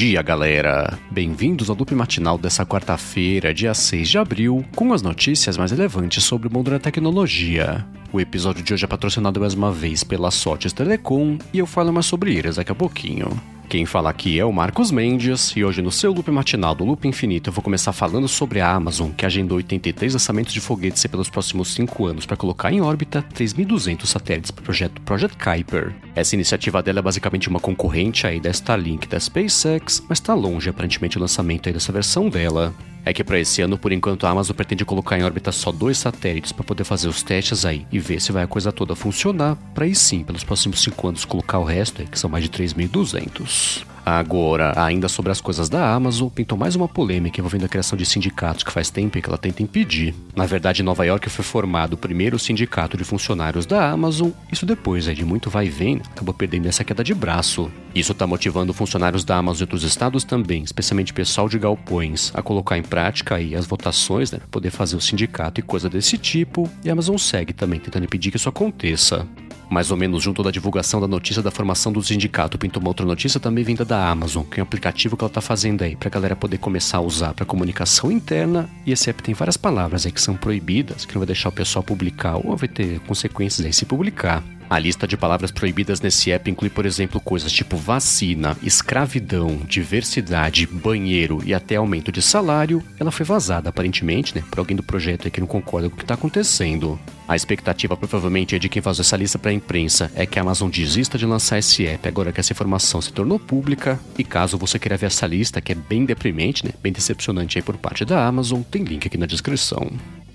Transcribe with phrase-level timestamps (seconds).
[0.00, 0.98] dia, galera!
[1.10, 6.24] Bem-vindos ao loop matinal dessa quarta-feira, dia 6 de abril, com as notícias mais relevantes
[6.24, 7.86] sobre o mundo da tecnologia.
[8.10, 11.92] O episódio de hoje é patrocinado mais uma vez pela Sotes Telecom e eu falo
[11.92, 13.28] mais sobre eles daqui a pouquinho.
[13.70, 17.06] Quem fala aqui é o Marcos Mendes e hoje no seu loop matinal do Loop
[17.06, 21.30] Infinito eu vou começar falando sobre a Amazon, que agendou 83 lançamentos de foguetes pelos
[21.30, 25.94] próximos 5 anos para colocar em órbita 3.200 satélites para o projeto Project Kuiper.
[26.16, 30.68] Essa iniciativa dela é basicamente uma concorrente aí da Starlink da SpaceX, mas está longe
[30.68, 32.74] aparentemente o lançamento aí dessa versão dela.
[33.04, 35.98] É que para esse ano, por enquanto, a Amazon pretende colocar em órbita só dois
[35.98, 39.56] satélites para poder fazer os testes aí e ver se vai a coisa toda funcionar,
[39.74, 43.89] para aí sim, pelos próximos cinco anos, colocar o resto, que são mais de 3.200.
[44.18, 48.04] Agora, ainda sobre as coisas da Amazon, pintou mais uma polêmica envolvendo a criação de
[48.04, 50.12] sindicatos que faz tempo que ela tenta impedir.
[50.34, 54.30] Na verdade, em Nova York foi formado o primeiro sindicato de funcionários da Amazon.
[54.50, 57.70] Isso depois é de muito vai e vem, acabou perdendo essa queda de braço.
[57.94, 62.42] Isso está motivando funcionários da Amazon e outros estados também, especialmente pessoal de galpões, a
[62.42, 66.68] colocar em prática aí as votações, né, poder fazer o sindicato e coisa desse tipo.
[66.84, 69.24] E a Amazon segue também tentando impedir que isso aconteça.
[69.70, 73.06] Mais ou menos junto da divulgação da notícia da formação do sindicato, pintou uma outra
[73.06, 76.10] notícia também vinda da Amazon, que é um aplicativo que ela tá fazendo aí pra
[76.10, 78.68] galera poder começar a usar para comunicação interna.
[78.84, 81.52] E esse app tem várias palavras aí que são proibidas, que não vai deixar o
[81.52, 84.42] pessoal publicar ou vai ter consequências aí se publicar.
[84.70, 90.64] A lista de palavras proibidas nesse app inclui, por exemplo, coisas tipo vacina, escravidão, diversidade,
[90.64, 92.80] banheiro e até aumento de salário.
[92.96, 96.04] Ela foi vazada, aparentemente, né, por alguém do projeto que não concorda com o que
[96.04, 97.00] está acontecendo.
[97.26, 100.42] A expectativa provavelmente é de quem faz essa lista para a imprensa é que a
[100.42, 103.98] Amazon desista de lançar esse app agora que essa informação se tornou pública.
[104.16, 107.62] E caso você queira ver essa lista, que é bem deprimente, né, bem decepcionante aí
[107.62, 109.90] por parte da Amazon, tem link aqui na descrição.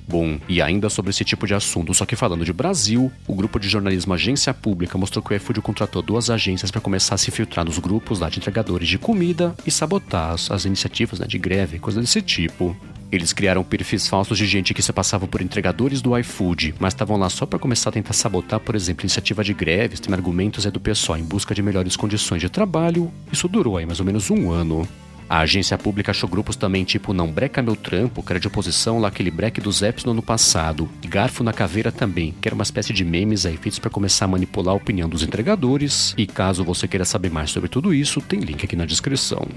[0.08, 3.60] Bom, e ainda sobre esse tipo de assunto, só que falando de Brasil, o grupo
[3.60, 7.32] de jornalismo Agência Pública mostrou que o iFood contratou duas agências para começar a se
[7.32, 11.40] filtrar nos grupos lá de entregadores de comida e sabotar as, as iniciativas né, de
[11.40, 12.76] greve, coisa desse tipo.
[13.12, 17.18] Eles criaram perfis falsos de gente que se passava por entregadores do iFood, mas estavam
[17.18, 20.72] lá só para começar a tentar sabotar, por exemplo, iniciativa de greves, tem argumentos é
[20.72, 23.12] do pessoal em busca de melhores condições de trabalho.
[23.32, 24.88] Isso durou aí mais ou menos um ano.
[25.30, 29.00] A agência pública achou grupos também tipo Não Breca Meu Trampo, que era de oposição
[29.00, 32.64] lá aquele break dos apps no ano passado, Garfo na Caveira também, que era uma
[32.64, 36.14] espécie de memes aí feitos para começar a manipular a opinião dos entregadores.
[36.18, 39.48] E caso você queira saber mais sobre tudo isso, tem link aqui na descrição.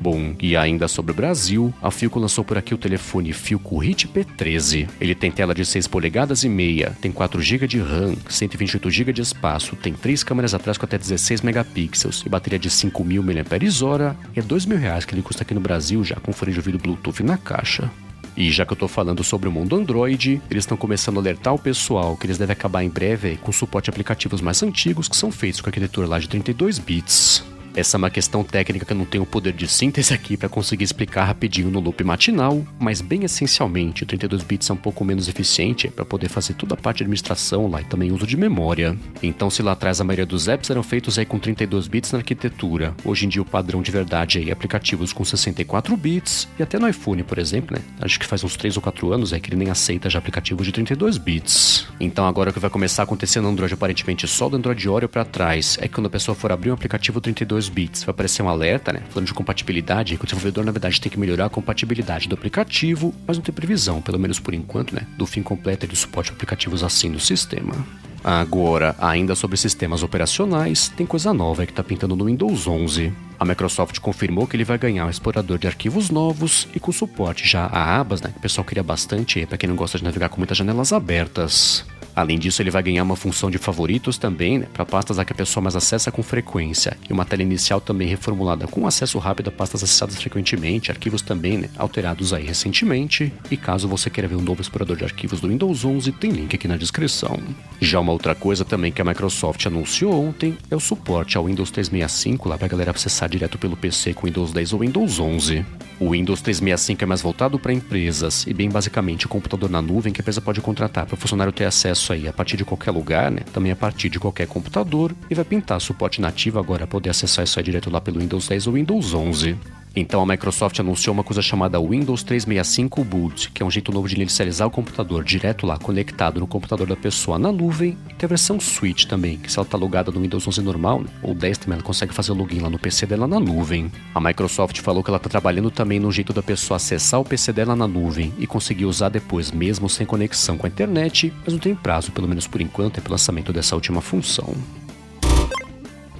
[0.00, 4.06] Bom, e ainda sobre o Brasil, a Filco lançou por aqui o telefone Filco Hit
[4.06, 4.88] P13.
[5.00, 9.12] Ele tem tela de 6 polegadas e meia, tem 4 GB de RAM, 128 GB
[9.12, 14.16] de espaço, tem 3 câmeras atrás com até 16 megapixels e bateria de 5.000 mAh
[14.36, 16.78] é 2 mil reais que ele custa aqui no Brasil já com fone de ouvido
[16.78, 17.90] Bluetooth na caixa.
[18.36, 21.54] E já que eu tô falando sobre o mundo Android, eles estão começando a alertar
[21.54, 25.16] o pessoal que eles devem acabar em breve com suporte a aplicativos mais antigos que
[25.16, 27.57] são feitos com arquitetura lá de 32 bits.
[27.78, 30.48] Essa é uma questão técnica que eu não tenho o poder de síntese aqui para
[30.48, 35.04] conseguir explicar rapidinho no loop matinal, mas bem essencialmente, o 32 bits é um pouco
[35.04, 38.36] menos eficiente para poder fazer toda a parte de administração lá e também uso de
[38.36, 38.98] memória.
[39.22, 42.18] Então, se lá atrás a maioria dos apps eram feitos aí com 32 bits na
[42.18, 46.80] arquitetura, hoje em dia o padrão de verdade é aplicativos com 64 bits e até
[46.80, 47.84] no iPhone, por exemplo, né?
[48.00, 50.66] Acho que faz uns 3 ou 4 anos é que ele nem aceita já aplicativos
[50.66, 51.86] de 32 bits.
[52.00, 55.08] Então, agora o que vai começar a acontecer no Android aparentemente só do Android Oreo
[55.08, 58.42] para trás é que quando a pessoa for abrir um aplicativo 32 bits, vai aparecer
[58.42, 59.02] um alerta, né?
[59.10, 63.14] Falando de compatibilidade, que o desenvolvedor, na verdade, tem que melhorar a compatibilidade do aplicativo,
[63.26, 65.06] mas não tem previsão, pelo menos por enquanto, né?
[65.16, 67.74] Do fim completo de suporte a aplicativos assim no sistema.
[68.22, 73.12] Agora, ainda sobre sistemas operacionais, tem coisa nova que está pintando no Windows 11.
[73.38, 77.46] A Microsoft confirmou que ele vai ganhar um explorador de arquivos novos e com suporte
[77.46, 80.28] já a abas, né, que o pessoal queria bastante para quem não gosta de navegar
[80.28, 81.86] com muitas janelas abertas.
[82.18, 85.32] Além disso, ele vai ganhar uma função de favoritos também, né, para pastas a que
[85.32, 89.46] a pessoa mais acessa com frequência, e uma tela inicial também reformulada com acesso rápido
[89.46, 93.32] a pastas acessadas frequentemente, arquivos também né, alterados aí recentemente.
[93.48, 96.56] E caso você queira ver um novo explorador de arquivos do Windows 11, tem link
[96.56, 97.38] aqui na descrição.
[97.80, 101.70] Já uma outra coisa também que a Microsoft anunciou ontem é o suporte ao Windows
[101.70, 105.64] 365 lá para a galera acessar direto pelo PC com Windows 10 ou Windows 11.
[106.00, 110.12] O Windows 365 é mais voltado para empresas e bem basicamente o computador na nuvem
[110.12, 112.92] que a empresa pode contratar para o funcionário ter acesso aí a partir de qualquer
[112.92, 113.40] lugar, né?
[113.52, 117.58] Também a partir de qualquer computador e vai pintar suporte nativo agora poder acessar isso
[117.58, 119.56] aí direto lá pelo Windows 10 ou Windows 11.
[120.00, 124.06] Então a Microsoft anunciou uma coisa chamada Windows 365 Boot, que é um jeito novo
[124.06, 127.98] de inicializar o computador direto lá conectado no computador da pessoa na nuvem.
[128.08, 131.00] E tem a versão Switch também, que se ela está logada no Windows 11 normal,
[131.00, 133.90] né, ou 10 também, ela consegue fazer o login lá no PC dela na nuvem.
[134.14, 137.52] A Microsoft falou que ela está trabalhando também no jeito da pessoa acessar o PC
[137.52, 141.58] dela na nuvem e conseguir usar depois, mesmo sem conexão com a internet, mas não
[141.58, 144.54] tem prazo, pelo menos por enquanto, é para o lançamento dessa última função.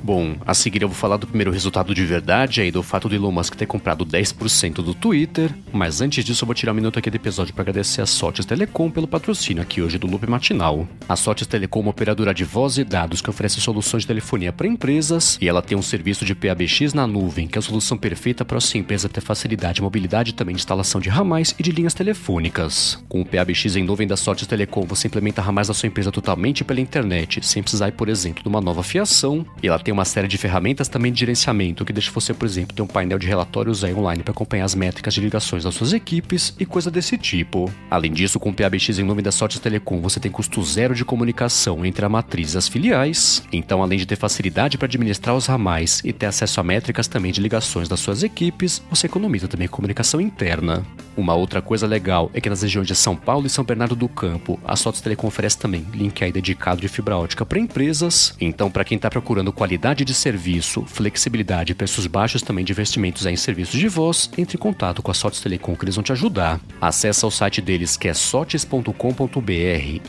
[0.08, 3.14] Bom, a seguir eu vou falar do primeiro resultado de verdade aí do fato do
[3.14, 6.98] Elon Musk ter comprado 10% do Twitter, mas antes disso eu vou tirar um minuto
[6.98, 10.88] aqui do episódio para agradecer a Sotes Telecom pelo patrocínio aqui hoje do Loop Matinal.
[11.06, 14.50] A Sotes Telecom é uma operadora de voz e dados que oferece soluções de telefonia
[14.50, 17.98] para empresas e ela tem um serviço de PABX na nuvem, que é a solução
[17.98, 21.70] perfeita para sua empresa ter facilidade, mobilidade e também de instalação de ramais e de
[21.70, 22.98] linhas telefônicas.
[23.10, 26.64] Com o PABX em nuvem da Sotes Telecom, você implementa ramais da sua empresa totalmente
[26.64, 30.28] pela internet, sem precisar, por exemplo, de uma nova fiação, e ela tem uma série
[30.28, 33.84] de ferramentas também de gerenciamento que deixa você, por exemplo, ter um painel de relatórios
[33.84, 37.72] aí online para acompanhar as métricas de ligações das suas equipes e coisa desse tipo.
[37.90, 41.04] Além disso, com o PABX em nome da Sorte Telecom, você tem custo zero de
[41.04, 43.42] comunicação entre a matriz e as filiais.
[43.52, 47.32] Então, além de ter facilidade para administrar os ramais e ter acesso a métricas também
[47.32, 50.84] de ligações das suas equipes, você economiza também comunicação interna.
[51.16, 54.08] Uma outra coisa legal é que nas regiões de São Paulo e São Bernardo do
[54.08, 58.36] Campo, a Sotos Telecom oferece também link aí dedicado de fibra ótica para empresas.
[58.40, 63.26] Então, para quem está procurando qualidade de serviço, flexibilidade e preços baixos também de investimentos
[63.26, 66.12] em serviços de voz, entre em contato com a Sotes Telecom que eles vão te
[66.12, 66.60] ajudar.
[66.80, 68.92] Acesse o site deles que é sotes.com.br,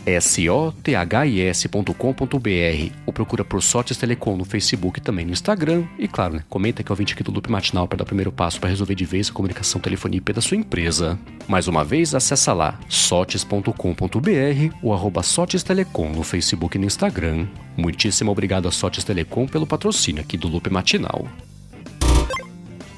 [0.06, 0.70] S-O-T-H-I-S.com.br
[3.06, 5.84] ou procura por Sotes Telecom no Facebook e também no Instagram.
[5.98, 8.08] E claro, né, comenta que é o ouvinte aqui do Loop Matinal para dar o
[8.08, 11.18] primeiro passo para resolver de vez a comunicação telefonia IP da sua empresa.
[11.48, 17.48] Mais uma vez, acessa lá sotes.com.br ou arroba Sotes Telecom no Facebook e no Instagram.
[17.76, 21.27] Muitíssimo obrigado a Sotes Telecom pelo patrocínio aqui do Loop Matinal.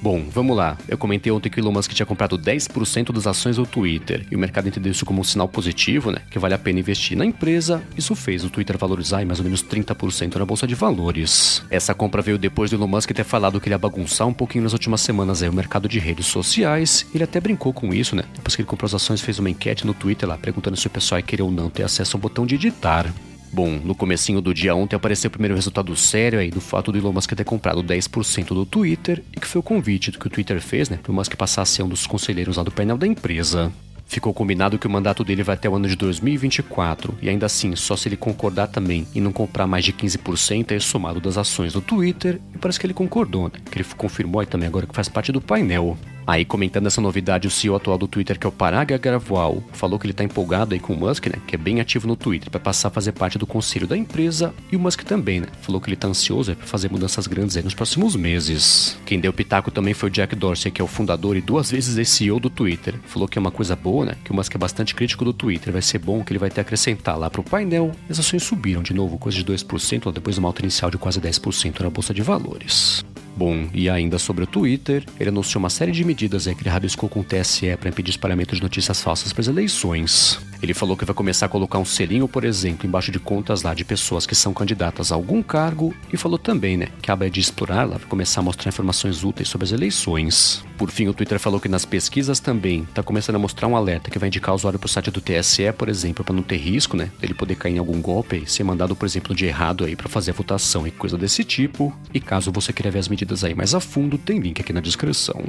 [0.02, 0.80] Bom, vamos lá.
[0.88, 4.36] Eu comentei ontem que o Elon Musk tinha comprado 10% das ações do Twitter e
[4.36, 6.24] o mercado entendeu isso como um sinal positivo, né?
[6.32, 7.84] Que vale a pena investir na empresa.
[7.96, 11.62] Isso fez o Twitter valorizar em mais ou menos 30% na bolsa de valores.
[11.70, 14.64] Essa compra veio depois do Elon Musk ter falado que ele ia bagunçar um pouquinho
[14.64, 17.06] nas últimas semanas aí o mercado de redes sociais.
[17.14, 18.24] Ele até brincou com isso, né?
[18.34, 20.90] Depois que ele comprou as ações, fez uma enquete no Twitter lá perguntando se o
[20.90, 23.14] pessoal ia querer ou não ter acesso ao botão de editar.
[23.54, 26.98] Bom, no comecinho do dia ontem apareceu o primeiro resultado sério aí do fato do
[26.98, 30.62] Elon Musk ter comprado 10% do Twitter e que foi o convite que o Twitter
[30.62, 33.06] fez, né, para o Musk passar a ser um dos conselheiros lá do painel da
[33.06, 33.72] empresa.
[34.12, 37.74] Ficou combinado que o mandato dele vai até o ano de 2024, e ainda assim,
[37.78, 41.72] só se ele concordar também e não comprar mais de 15% é somado das ações
[41.72, 43.54] do Twitter, e parece que ele concordou, né?
[43.72, 45.98] Que ele confirmou aí também agora que faz parte do painel.
[46.26, 50.00] Aí, comentando essa novidade, o CEO atual do Twitter, que é o Parag Agrawal, falou
[50.00, 51.42] que ele tá empolgado aí com o Musk, né?
[51.48, 54.54] Que é bem ativo no Twitter, para passar a fazer parte do conselho da empresa.
[54.72, 55.48] E o Musk também, né?
[55.62, 58.98] Falou que ele tá ansioso para fazer mudanças grandes aí nos próximos meses.
[59.06, 62.08] Quem deu pitaco também foi o Jack Dorsey, que é o fundador e duas vezes
[62.08, 62.96] CEO do Twitter.
[63.06, 64.16] Falou que é uma coisa boa, né?
[64.24, 65.74] Que o Musk é bastante crítico do Twitter.
[65.74, 67.92] Vai ser bom que ele vai ter acrescentar lá pro painel.
[68.10, 71.20] As ações subiram de novo, coisa de 2%, depois de uma alta inicial de quase
[71.20, 73.04] 10% na bolsa de valores.
[73.36, 76.70] Bom, e ainda sobre o Twitter, ele anunciou uma série de medidas aí que ele
[76.70, 80.40] rabiscou com o TSE para impedir espalhamento de notícias falsas para as eleições.
[80.62, 83.74] Ele falou que vai começar a colocar um selinho, por exemplo, embaixo de contas lá
[83.74, 87.30] de pessoas que são candidatas a algum cargo e falou também, né, que a aba
[87.30, 90.64] de explorar lá vai começar a mostrar informações úteis sobre as eleições.
[90.78, 94.12] Por fim, o Twitter falou que nas pesquisas também está começando a mostrar um alerta
[94.12, 96.58] que vai indicar o usuário para o site do TSE, por exemplo, para não ter
[96.58, 99.84] risco, né, dele poder cair em algum golpe e ser mandado, por exemplo, de errado
[99.84, 101.94] aí para fazer a votação e coisa desse tipo.
[102.14, 104.82] E caso você queira ver as medidas aí mais a fundo, tem link aqui na
[104.82, 105.44] descrição.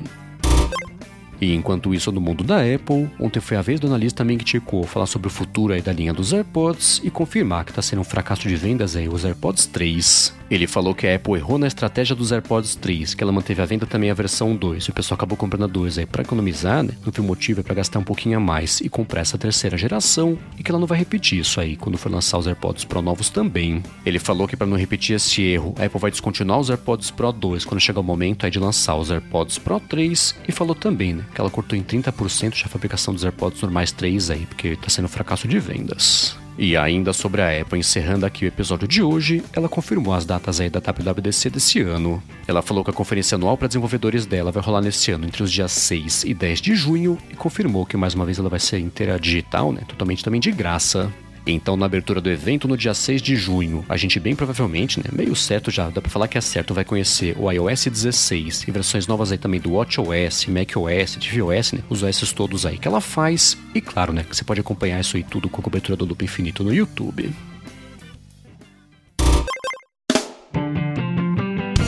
[1.42, 4.60] E enquanto isso, no mundo da Apple, ontem foi a vez do analista Ming Chi
[4.60, 8.00] Kuo falar sobre o futuro aí da linha dos AirPods e confirmar que está sendo
[8.00, 10.32] um fracasso de vendas aí os AirPods 3.
[10.52, 13.64] Ele falou que a Apple errou na estratégia dos AirPods 3, que ela manteve a
[13.64, 16.82] venda também a versão 2, e o pessoal acabou comprando a 2 aí para economizar,
[16.82, 16.92] né?
[17.02, 20.38] Não tem motivo é para gastar um pouquinho a mais e comprar essa terceira geração,
[20.58, 23.30] e que ela não vai repetir isso aí quando for lançar os AirPods Pro novos
[23.30, 23.82] também.
[24.04, 27.32] Ele falou que para não repetir esse erro, a Apple vai descontinuar os AirPods Pro
[27.32, 31.14] 2 quando chegar o momento aí de lançar os AirPods Pro 3, e falou também,
[31.14, 34.76] né, que ela cortou em 30% já a fabricação dos AirPods normais 3 aí, porque
[34.76, 36.41] tá sendo um fracasso de vendas.
[36.58, 40.60] E ainda sobre a Apple, encerrando aqui o episódio de hoje, ela confirmou as datas
[40.60, 42.22] aí da WWDC desse ano.
[42.46, 45.50] Ela falou que a conferência anual para desenvolvedores dela vai rolar nesse ano entre os
[45.50, 48.78] dias 6 e 10 de junho e confirmou que mais uma vez ela vai ser
[48.78, 49.82] inteira digital, né?
[49.88, 51.10] Totalmente também de graça.
[51.46, 55.06] Então, na abertura do evento, no dia 6 de junho, a gente bem provavelmente, né,
[55.12, 58.70] meio certo já, dá pra falar que é certo, vai conhecer o iOS 16 e
[58.70, 63.00] versões novas aí também do WatchOS, macOS, tvOS, né, os OS todos aí que ela
[63.00, 63.58] faz.
[63.74, 66.24] E claro, né, que você pode acompanhar isso aí tudo com a cobertura do Loop
[66.24, 67.30] Infinito no YouTube.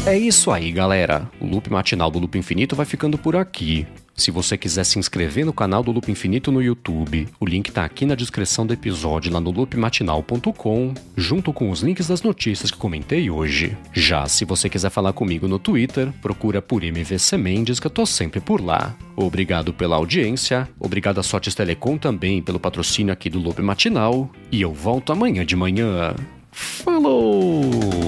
[0.06, 1.30] É isso aí, galera.
[1.40, 3.86] O loop matinal do Loop Infinito vai ficando por aqui.
[4.14, 7.86] Se você quiser se inscrever no canal do Loop Infinito no YouTube, o link tá
[7.86, 12.76] aqui na descrição do episódio lá no loopmatinal.com, junto com os links das notícias que
[12.76, 13.76] comentei hoje.
[13.94, 18.04] Já se você quiser falar comigo no Twitter, procura por MVC Mendes que eu tô
[18.04, 18.94] sempre por lá.
[19.16, 24.60] Obrigado pela audiência, obrigado a Sortes Telecom também pelo patrocínio aqui do Loop Matinal, e
[24.60, 26.14] eu volto amanhã de manhã.
[26.52, 28.03] Falou!